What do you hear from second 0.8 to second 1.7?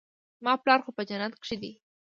خو په جنت کښې